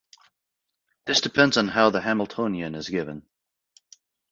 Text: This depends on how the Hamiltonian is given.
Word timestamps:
This 1.05 1.21
depends 1.21 1.57
on 1.57 1.67
how 1.67 1.91
the 1.91 2.01
Hamiltonian 2.01 2.73
is 2.73 2.89
given. 2.89 3.21